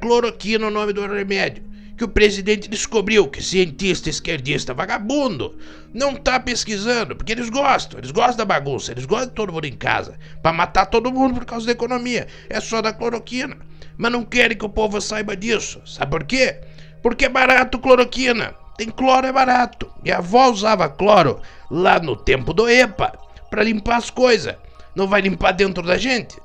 Cloroquina 0.00 0.66
é 0.66 0.68
o 0.68 0.70
nome 0.70 0.92
do 0.92 1.06
remédio. 1.06 1.64
Que 1.96 2.04
o 2.04 2.08
presidente 2.08 2.68
descobriu 2.68 3.26
que 3.28 3.42
cientista 3.42 4.10
esquerdista 4.10 4.74
vagabundo 4.74 5.56
não 5.94 6.14
tá 6.14 6.38
pesquisando, 6.38 7.16
porque 7.16 7.32
eles 7.32 7.48
gostam, 7.48 7.98
eles 7.98 8.10
gostam 8.10 8.36
da 8.36 8.44
bagunça, 8.44 8.92
eles 8.92 9.06
gostam 9.06 9.28
de 9.28 9.34
todo 9.34 9.52
mundo 9.52 9.64
em 9.64 9.76
casa, 9.76 10.18
para 10.42 10.52
matar 10.52 10.86
todo 10.86 11.10
mundo 11.10 11.34
por 11.34 11.46
causa 11.46 11.66
da 11.66 11.72
economia. 11.72 12.26
É 12.50 12.60
só 12.60 12.82
dar 12.82 12.92
cloroquina. 12.92 13.56
Mas 13.96 14.12
não 14.12 14.24
querem 14.24 14.56
que 14.56 14.64
o 14.64 14.68
povo 14.68 15.00
saiba 15.00 15.34
disso. 15.34 15.80
Sabe 15.86 16.10
por 16.10 16.24
quê? 16.24 16.60
Porque 17.02 17.24
é 17.24 17.28
barato 17.28 17.78
cloroquina. 17.78 18.54
Tem 18.76 18.90
cloro 18.90 19.26
é 19.26 19.32
barato. 19.32 19.90
Minha 20.02 20.18
avó 20.18 20.50
usava 20.50 20.88
cloro 20.88 21.40
lá 21.70 21.98
no 21.98 22.14
tempo 22.14 22.52
do 22.52 22.68
EPA 22.68 23.18
para 23.50 23.62
limpar 23.62 23.96
as 23.96 24.10
coisas. 24.10 24.54
Não 24.94 25.06
vai 25.06 25.22
limpar 25.22 25.52
dentro 25.52 25.82
da 25.82 25.96
gente? 25.96 26.36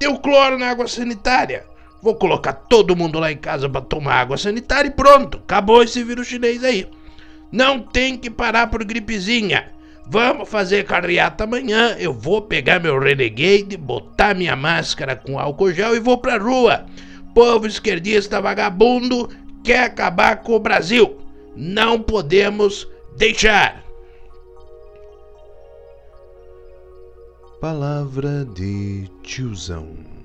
Tem 0.00 0.08
o 0.08 0.18
cloro 0.18 0.58
na 0.58 0.70
água 0.70 0.88
sanitária. 0.88 1.64
Vou 2.02 2.14
colocar 2.14 2.52
todo 2.52 2.96
mundo 2.96 3.18
lá 3.18 3.30
em 3.30 3.36
casa 3.36 3.68
para 3.68 3.80
tomar 3.80 4.14
água 4.14 4.36
sanitária 4.38 4.88
e 4.88 4.92
pronto. 4.92 5.38
Acabou 5.38 5.82
esse 5.82 6.02
vírus 6.02 6.26
chinês 6.26 6.64
aí. 6.64 6.88
Não 7.52 7.80
tem 7.80 8.16
que 8.16 8.30
parar 8.30 8.68
por 8.68 8.82
gripezinha. 8.84 9.70
Vamos 10.06 10.48
fazer 10.48 10.84
carreata 10.86 11.44
amanhã. 11.44 11.96
Eu 11.98 12.12
vou 12.12 12.42
pegar 12.42 12.80
meu 12.80 12.98
Renegade, 12.98 13.76
botar 13.76 14.34
minha 14.34 14.56
máscara 14.56 15.14
com 15.14 15.38
álcool 15.38 15.72
gel 15.72 15.94
e 15.94 16.00
vou 16.00 16.18
pra 16.18 16.38
rua. 16.38 16.86
Povo 17.34 17.66
esquerdista 17.66 18.40
vagabundo 18.40 19.28
quer 19.62 19.84
acabar 19.84 20.42
com 20.42 20.54
o 20.54 20.60
Brasil. 20.60 21.18
Não 21.54 22.00
podemos 22.00 22.88
deixar. 23.16 23.84
Palavra 27.60 28.46
de 28.46 29.06
tiozão. 29.22 30.19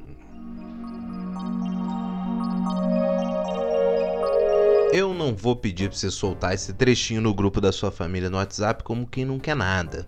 Eu 4.98 5.14
não 5.14 5.36
vou 5.36 5.58
pedir 5.58 5.90
pra 5.90 5.98
você 5.98 6.10
soltar 6.10 6.54
esse 6.54 6.72
trechinho 6.72 7.20
no 7.20 7.34
grupo 7.34 7.60
da 7.60 7.70
sua 7.70 7.92
família 7.92 8.30
no 8.30 8.38
WhatsApp 8.38 8.82
como 8.82 9.06
quem 9.06 9.26
não 9.26 9.38
quer 9.38 9.54
nada. 9.54 10.08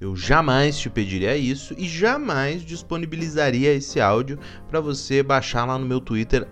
Eu 0.00 0.14
jamais 0.14 0.78
te 0.78 0.88
pediria 0.88 1.36
isso 1.36 1.74
e 1.76 1.88
jamais 1.88 2.64
disponibilizaria 2.64 3.74
esse 3.74 4.00
áudio 4.00 4.38
para 4.70 4.80
você 4.80 5.24
baixar 5.24 5.64
lá 5.64 5.76
no 5.76 5.84
meu 5.84 6.00
Twitter, 6.00 6.46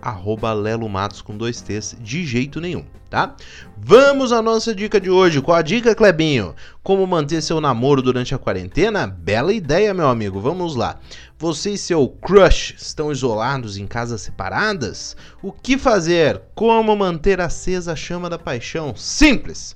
lelomatos 0.61 1.21
com 1.21 1.37
dois 1.37 1.61
T's, 1.61 1.95
de 1.97 2.25
jeito 2.25 2.59
nenhum, 2.59 2.83
tá? 3.09 3.37
Vamos 3.77 4.33
à 4.33 4.41
nossa 4.41 4.75
dica 4.75 4.99
de 4.99 5.09
hoje. 5.09 5.41
Qual 5.41 5.55
a 5.55 5.61
dica, 5.61 5.95
Clebinho? 5.95 6.53
Como 6.83 7.07
manter 7.07 7.41
seu 7.41 7.61
namoro 7.61 8.01
durante 8.01 8.35
a 8.35 8.37
quarentena? 8.37 9.07
Bela 9.07 9.53
ideia, 9.53 9.93
meu 9.93 10.09
amigo. 10.09 10.41
Vamos 10.41 10.75
lá. 10.75 10.99
Você 11.39 11.71
e 11.71 11.77
seu 11.77 12.05
crush 12.05 12.75
estão 12.77 13.13
isolados 13.13 13.77
em 13.77 13.87
casas 13.87 14.19
separadas? 14.19 15.15
O 15.41 15.53
que 15.53 15.77
fazer? 15.77 16.41
Como 16.53 16.93
manter 16.97 17.39
acesa 17.39 17.93
a 17.93 17.95
chama 17.95 18.29
da 18.29 18.37
paixão? 18.37 18.93
Simples! 18.93 19.73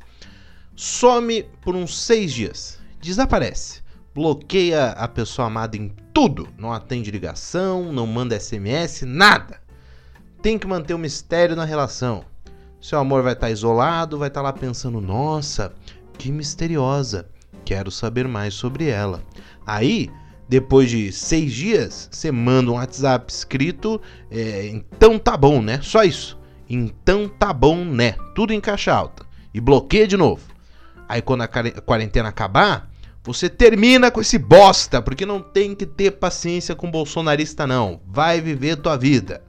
Some 0.75 1.45
por 1.61 1.73
uns 1.73 1.97
seis 1.97 2.33
dias 2.33 2.80
desaparece. 3.01 3.81
Bloqueia 4.13 4.89
a 4.89 5.07
pessoa 5.07 5.47
amada 5.47 5.77
em 5.77 5.89
tudo. 6.13 6.47
Não 6.57 6.73
atende 6.73 7.11
ligação, 7.11 7.91
não 7.93 8.05
manda 8.05 8.39
SMS, 8.39 9.03
nada. 9.03 9.61
Tem 10.41 10.59
que 10.59 10.67
manter 10.67 10.93
o 10.93 10.99
mistério 10.99 11.55
na 11.55 11.65
relação. 11.65 12.25
Seu 12.81 12.99
amor 12.99 13.23
vai 13.23 13.33
estar 13.33 13.47
tá 13.47 13.51
isolado, 13.51 14.17
vai 14.17 14.27
estar 14.27 14.41
tá 14.41 14.47
lá 14.47 14.53
pensando: 14.53 14.99
nossa, 14.99 15.73
que 16.17 16.31
misteriosa. 16.31 17.29
Quero 17.63 17.91
saber 17.91 18.27
mais 18.27 18.53
sobre 18.53 18.87
ela. 18.87 19.23
Aí, 19.65 20.09
depois 20.49 20.89
de 20.89 21.11
seis 21.11 21.53
dias, 21.53 22.09
você 22.11 22.31
manda 22.31 22.71
um 22.71 22.75
WhatsApp 22.75 23.31
escrito: 23.31 24.01
é, 24.29 24.67
então 24.67 25.17
tá 25.17 25.37
bom, 25.37 25.61
né? 25.61 25.79
Só 25.81 26.03
isso. 26.03 26.37
Então 26.67 27.29
tá 27.29 27.53
bom, 27.53 27.85
né? 27.85 28.15
Tudo 28.35 28.51
em 28.51 28.59
caixa 28.59 28.93
alta. 28.93 29.25
E 29.53 29.61
bloqueia 29.61 30.07
de 30.07 30.17
novo. 30.17 30.41
Aí, 31.07 31.21
quando 31.21 31.41
a 31.41 31.47
quarentena 31.47 32.29
acabar, 32.29 32.90
você 33.23 33.47
termina 33.47 34.09
com 34.09 34.19
esse 34.19 34.37
bosta, 34.39 35.01
porque 35.01 35.25
não 35.25 35.41
tem 35.41 35.75
que 35.75 35.85
ter 35.85 36.11
paciência 36.11 36.75
com 36.75 36.89
bolsonarista 36.89 37.67
não. 37.67 38.01
Vai 38.07 38.41
viver 38.41 38.77
tua 38.77 38.97
vida. 38.97 39.43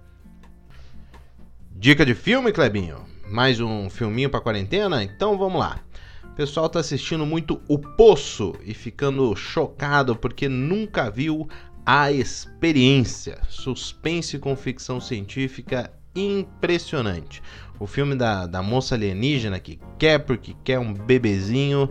Dica 1.71 2.05
de 2.05 2.15
filme, 2.15 2.53
Clebinho? 2.53 2.99
Mais 3.27 3.61
um 3.61 3.89
filminho 3.89 4.29
pra 4.29 4.43
quarentena? 4.43 5.03
Então 5.03 5.39
vamos 5.39 5.59
lá. 5.59 5.81
O 6.23 6.35
pessoal 6.35 6.69
tá 6.69 6.81
assistindo 6.81 7.25
muito 7.25 7.63
O 7.67 7.79
Poço 7.79 8.55
e 8.63 8.75
ficando 8.75 9.35
chocado 9.35 10.15
porque 10.15 10.49
nunca 10.51 11.11
viu 11.11 11.49
a 11.85 12.13
experiência. 12.13 13.41
Suspense 13.49 14.39
com 14.39 14.55
ficção 14.55 15.01
científica 15.01 15.91
impressionante. 16.15 17.43
O 17.81 17.87
filme 17.87 18.15
da, 18.15 18.47
da 18.47 18.63
moça 18.63 18.95
alienígena 18.95 19.59
que 19.59 19.81
quer 19.99 20.19
porque 20.19 20.55
quer 20.63 20.79
um 20.79 20.93
bebezinho 20.93 21.91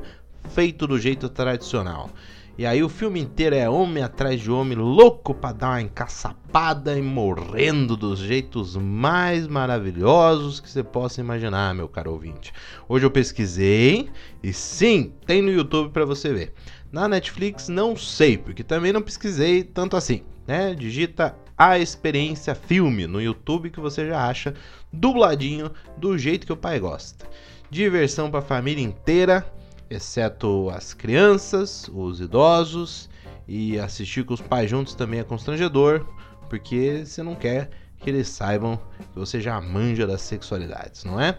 feito 0.49 0.87
do 0.87 0.99
jeito 0.99 1.29
tradicional. 1.29 2.09
E 2.57 2.65
aí 2.65 2.83
o 2.83 2.89
filme 2.89 3.19
inteiro 3.19 3.55
é 3.55 3.69
homem 3.69 4.03
atrás 4.03 4.39
de 4.39 4.51
homem, 4.51 4.77
louco 4.77 5.33
para 5.33 5.53
dar 5.53 5.69
uma 5.69 5.81
encaçapada 5.81 6.97
e 6.97 7.01
morrendo 7.01 7.95
dos 7.95 8.19
jeitos 8.19 8.75
mais 8.75 9.47
maravilhosos 9.47 10.59
que 10.59 10.69
você 10.69 10.83
possa 10.83 11.21
imaginar, 11.21 11.73
meu 11.73 11.87
caro 11.87 12.11
ouvinte. 12.11 12.53
Hoje 12.87 13.05
eu 13.05 13.09
pesquisei 13.09 14.09
e 14.43 14.51
sim, 14.51 15.13
tem 15.25 15.41
no 15.41 15.49
YouTube 15.49 15.91
para 15.91 16.05
você 16.05 16.33
ver. 16.33 16.53
Na 16.91 17.07
Netflix 17.07 17.69
não 17.69 17.95
sei, 17.95 18.37
porque 18.37 18.63
também 18.63 18.91
não 18.91 19.01
pesquisei 19.01 19.63
tanto 19.63 19.95
assim, 19.95 20.21
né? 20.45 20.75
Digita 20.75 21.35
a 21.57 21.79
experiência 21.79 22.53
filme 22.53 23.07
no 23.07 23.21
YouTube 23.21 23.69
que 23.69 23.79
você 23.79 24.07
já 24.07 24.27
acha 24.27 24.53
dubladinho 24.91 25.71
do 25.97 26.17
jeito 26.17 26.45
que 26.45 26.53
o 26.53 26.57
pai 26.57 26.79
gosta. 26.79 27.25
Diversão 27.69 28.29
para 28.29 28.41
família 28.41 28.83
inteira 28.83 29.45
exceto 29.91 30.69
as 30.69 30.93
crianças, 30.93 31.89
os 31.93 32.21
idosos 32.21 33.09
e 33.47 33.77
assistir 33.77 34.23
com 34.23 34.33
os 34.33 34.41
pais 34.41 34.69
juntos 34.69 34.95
também 34.95 35.19
é 35.19 35.23
constrangedor, 35.23 36.05
porque 36.49 37.03
você 37.05 37.21
não 37.21 37.35
quer 37.35 37.69
que 37.97 38.09
eles 38.09 38.29
saibam 38.29 38.79
que 39.11 39.19
você 39.19 39.41
já 39.41 39.59
manja 39.59 40.07
das 40.07 40.21
sexualidades, 40.21 41.03
não 41.03 41.19
é? 41.19 41.37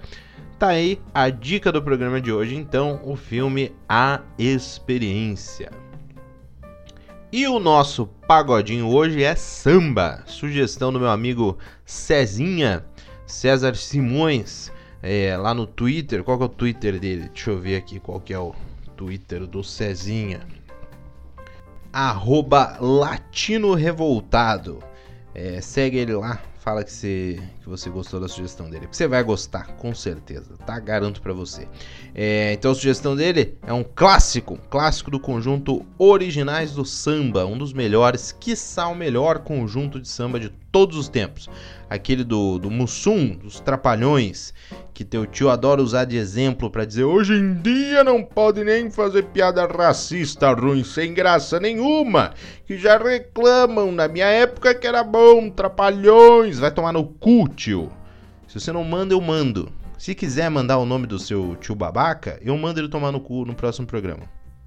Tá 0.58 0.68
aí 0.68 1.00
a 1.12 1.28
dica 1.28 1.72
do 1.72 1.82
programa 1.82 2.20
de 2.20 2.30
hoje, 2.30 2.54
então, 2.54 3.00
o 3.04 3.16
filme 3.16 3.74
A 3.88 4.20
Experiência. 4.38 5.72
E 7.32 7.46
o 7.48 7.58
nosso 7.58 8.06
pagodinho 8.28 8.88
hoje 8.88 9.24
é 9.24 9.34
samba, 9.34 10.22
sugestão 10.26 10.92
do 10.92 11.00
meu 11.00 11.08
amigo 11.08 11.56
Cezinha, 11.84 12.84
César 13.26 13.74
Simões 13.74 14.70
é, 15.02 15.36
lá 15.36 15.52
no 15.52 15.66
Twitter. 15.66 16.22
Qual 16.22 16.38
que 16.38 16.44
é 16.44 16.46
o 16.46 16.50
Twitter 16.50 17.00
dele? 17.00 17.28
Deixa 17.32 17.50
eu 17.50 17.58
ver 17.58 17.76
aqui 17.76 17.98
qual 17.98 18.20
que 18.20 18.32
é 18.32 18.38
o 18.38 18.54
Twitter 18.96 19.46
do 19.46 19.64
Cezinha. 19.64 20.40
Arroba 21.92 22.78
Latino 22.80 23.74
Revoltado. 23.74 24.78
É, 25.34 25.60
segue 25.60 25.96
ele 25.96 26.14
lá, 26.14 26.40
fala 26.60 26.84
que 26.84 26.92
você, 26.92 27.42
que 27.60 27.68
você 27.68 27.90
gostou 27.90 28.20
da 28.20 28.28
sugestão 28.28 28.70
dele. 28.70 28.86
Você 28.90 29.08
vai 29.08 29.22
gostar, 29.22 29.66
com 29.76 29.94
certeza, 29.94 30.56
tá? 30.64 30.78
Garanto 30.78 31.20
para 31.20 31.32
você. 31.32 31.66
É, 32.14 32.52
então 32.52 32.70
a 32.70 32.74
sugestão 32.74 33.16
dele 33.16 33.58
é 33.66 33.72
um 33.72 33.82
clássico, 33.82 34.58
clássico 34.70 35.10
do 35.10 35.18
conjunto 35.18 35.84
Originais 35.98 36.72
do 36.72 36.84
Samba, 36.84 37.44
um 37.46 37.58
dos 37.58 37.72
melhores, 37.72 38.30
quiçá 38.32 38.86
o 38.88 38.94
melhor 38.94 39.40
conjunto 39.40 39.98
de 39.98 40.08
samba 40.08 40.38
de 40.38 40.52
todos 40.72 40.96
os 40.96 41.08
tempos. 41.08 41.48
Aquele 41.88 42.24
do, 42.24 42.58
do 42.58 42.70
Mussum, 42.70 43.36
dos 43.36 43.60
Trapalhões, 43.60 44.54
que 44.94 45.04
teu 45.04 45.26
tio 45.26 45.50
adora 45.50 45.82
usar 45.82 46.06
de 46.06 46.16
exemplo 46.16 46.70
para 46.70 46.86
dizer 46.86 47.04
hoje 47.04 47.34
em 47.34 47.54
dia 47.54 48.02
não 48.02 48.24
pode 48.24 48.64
nem 48.64 48.90
fazer 48.90 49.24
piada 49.24 49.66
racista 49.66 50.52
ruim, 50.52 50.82
sem 50.82 51.12
graça 51.12 51.60
nenhuma, 51.60 52.32
que 52.66 52.78
já 52.78 52.96
reclamam 52.96 53.92
na 53.92 54.08
minha 54.08 54.26
época 54.26 54.74
que 54.74 54.86
era 54.86 55.04
bom, 55.04 55.50
Trapalhões, 55.50 56.58
vai 56.58 56.70
tomar 56.70 56.94
no 56.94 57.04
cu, 57.04 57.46
tio. 57.48 57.92
Se 58.48 58.58
você 58.58 58.72
não 58.72 58.82
manda, 58.82 59.12
eu 59.12 59.20
mando. 59.20 59.70
Se 59.98 60.14
quiser 60.14 60.50
mandar 60.50 60.78
o 60.78 60.86
nome 60.86 61.06
do 61.06 61.18
seu 61.18 61.56
tio 61.60 61.74
babaca, 61.74 62.38
eu 62.42 62.56
mando 62.56 62.80
ele 62.80 62.88
tomar 62.88 63.12
no 63.12 63.20
cu 63.20 63.44
no 63.44 63.54
próximo 63.54 63.86
programa. 63.86 64.24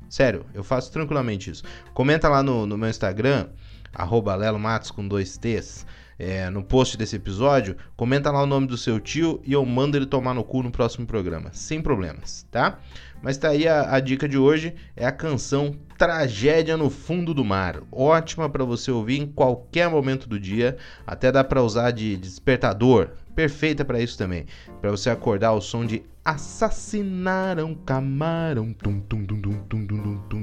Sério, 0.07 0.45
eu 0.53 0.63
faço 0.63 0.91
tranquilamente 0.91 1.49
isso. 1.49 1.63
Comenta 1.93 2.29
lá 2.29 2.41
no, 2.41 2.65
no 2.65 2.77
meu 2.77 2.89
Instagram, 2.89 3.47
arroba 3.93 4.35
Lelo 4.35 4.59
Matos 4.59 4.91
com 4.91 5.07
dois 5.07 5.37
T's 5.37 5.85
é, 6.17 6.49
no 6.49 6.63
post 6.63 6.97
desse 6.97 7.15
episódio, 7.15 7.75
comenta 7.95 8.31
lá 8.31 8.43
o 8.43 8.45
nome 8.45 8.67
do 8.67 8.77
seu 8.77 8.99
tio 8.99 9.41
e 9.43 9.53
eu 9.53 9.65
mando 9.65 9.97
ele 9.97 10.05
tomar 10.05 10.33
no 10.33 10.43
cu 10.43 10.63
no 10.63 10.71
próximo 10.71 11.05
programa, 11.05 11.49
sem 11.53 11.81
problemas, 11.81 12.45
tá? 12.49 12.79
Mas 13.21 13.37
tá 13.37 13.49
aí 13.49 13.67
a, 13.67 13.95
a 13.95 13.99
dica 13.99 14.27
de 14.29 14.37
hoje, 14.37 14.75
é 14.95 15.05
a 15.05 15.11
canção 15.11 15.75
Tragédia 15.97 16.75
no 16.75 16.89
Fundo 16.89 17.33
do 17.33 17.43
Mar. 17.43 17.81
Ótima 17.91 18.49
para 18.49 18.63
você 18.63 18.91
ouvir 18.91 19.21
em 19.21 19.25
qualquer 19.25 19.89
momento 19.89 20.27
do 20.27 20.39
dia, 20.39 20.77
até 21.07 21.31
dá 21.31 21.43
para 21.43 21.63
usar 21.63 21.91
de 21.91 22.17
despertador. 22.17 23.09
Perfeita 23.33 23.83
para 23.83 23.99
isso 23.99 24.17
também, 24.17 24.45
para 24.81 24.91
você 24.91 25.09
acordar 25.09 25.49
ao 25.49 25.61
som 25.61 25.85
de 25.85 26.03
Assassinaram 26.23 27.75
Camarão. 27.75 28.73
Tum, 28.73 28.99
tum, 28.99 29.25
tum, 29.25 29.41
tum, 29.41 29.53
tum, 29.69 29.87
tum, 29.87 29.97
tum, 30.01 30.17
tum. 30.29 30.34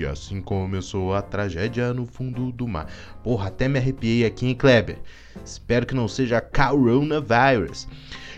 E 0.00 0.06
assim 0.06 0.40
começou 0.40 1.12
a 1.14 1.20
tragédia 1.20 1.92
no 1.92 2.06
fundo 2.06 2.50
do 2.52 2.66
mar 2.66 2.90
Porra, 3.22 3.48
até 3.48 3.68
me 3.68 3.78
arrepiei 3.78 4.24
aqui, 4.24 4.46
hein, 4.46 4.54
Kleber? 4.54 4.98
Espero 5.44 5.84
que 5.84 5.94
não 5.94 6.08
seja 6.08 6.40
coronavirus 6.40 7.86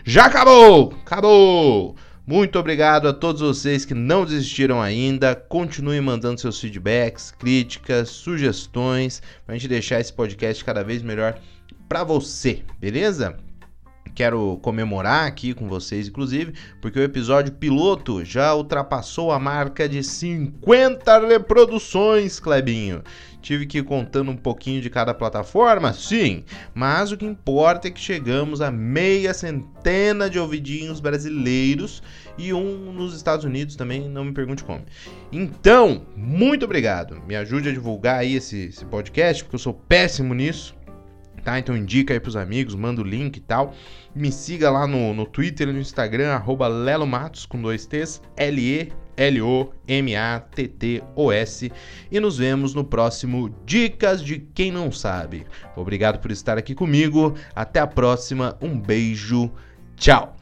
Já 0.04 0.26
acabou! 0.26 0.92
Acabou! 1.07 1.95
Muito 2.26 2.59
obrigado 2.59 3.07
a 3.07 3.12
todos 3.12 3.40
vocês 3.40 3.85
que 3.85 3.95
não 3.95 4.25
desistiram 4.25 4.81
ainda. 4.81 5.37
Continuem 5.37 6.00
mandando 6.00 6.40
seus 6.40 6.61
feedbacks, 6.61 7.33
críticas, 7.33 8.09
sugestões, 8.09 9.23
pra 9.45 9.54
gente 9.57 9.69
deixar 9.69 10.00
esse 10.00 10.12
podcast 10.12 10.64
cada 10.64 10.83
vez 10.83 11.02
melhor 11.02 11.38
para 11.88 12.02
você, 12.04 12.62
beleza? 12.81 13.37
Quero 14.14 14.59
comemorar 14.62 15.26
aqui 15.26 15.54
com 15.54 15.69
vocês, 15.69 16.09
inclusive, 16.09 16.54
porque 16.81 16.99
o 16.99 17.02
episódio 17.02 17.52
piloto 17.52 18.25
já 18.25 18.54
ultrapassou 18.54 19.33
a 19.33 19.38
marca 19.38 19.88
de 19.88 20.02
50 20.02 21.26
reproduções, 21.26 22.38
Clebinho. 22.38 23.02
Tive 23.40 23.66
que 23.66 23.78
ir 23.78 23.85
contando 23.85 24.31
um 24.31 24.37
pouquinho 24.37 24.81
de 24.81 24.88
cada 24.88 25.12
plataforma, 25.12 25.92
sim, 25.92 26.45
mas 26.73 27.11
o 27.11 27.16
que 27.16 27.26
importa 27.26 27.88
é 27.88 27.90
que 27.90 27.99
chegamos 27.99 28.61
a 28.61 28.71
meia 28.71 29.35
centena 29.35 30.31
de 30.31 30.38
ouvidinhos 30.38 31.00
brasileiros 31.00 32.02
e 32.38 32.52
um 32.52 32.92
nos 32.92 33.16
Estados 33.16 33.45
Unidos 33.45 33.75
também, 33.75 34.09
não 34.09 34.25
me 34.25 34.33
pergunte 34.33 34.62
como. 34.62 34.85
Então, 35.33 36.02
muito 36.16 36.64
obrigado. 36.64 37.21
Me 37.26 37.35
ajude 37.35 37.69
a 37.69 37.73
divulgar 37.73 38.21
aí 38.21 38.37
esse, 38.37 38.66
esse 38.66 38.85
podcast, 38.85 39.42
porque 39.42 39.57
eu 39.57 39.61
sou 39.61 39.75
péssimo 39.75 40.33
nisso 40.35 40.75
tá? 41.42 41.58
Então 41.58 41.76
indica 41.76 42.14
aí 42.14 42.20
pros 42.20 42.37
amigos, 42.37 42.75
manda 42.75 43.00
o 43.00 43.04
link 43.04 43.37
e 43.37 43.40
tal. 43.40 43.75
Me 44.14 44.30
siga 44.30 44.70
lá 44.70 44.87
no, 44.87 45.12
no 45.12 45.26
Twitter 45.26 45.68
e 45.68 45.72
no 45.72 45.80
Instagram, 45.80 46.32
arroba 46.32 46.68
Lelo 46.68 47.06
Matos, 47.06 47.46
com 47.46 47.61
dois 47.61 47.87
T's, 47.87 48.22
L-E-L-O-M-A-T-T-O-S. 48.37 48.92
E 52.11 52.20
nos 52.20 52.38
vemos 52.38 52.75
no 52.75 52.84
próximo 52.84 53.54
Dicas 53.64 54.22
de 54.22 54.38
Quem 54.38 54.70
Não 54.70 54.92
Sabe. 54.92 55.46
Obrigado 55.76 56.18
por 56.18 56.30
estar 56.30 56.58
aqui 56.58 56.75
comigo, 56.75 57.34
até 57.54 57.80
a 57.80 57.87
próxima, 57.87 58.56
um 58.61 58.78
beijo, 58.78 59.50
tchau! 59.96 60.41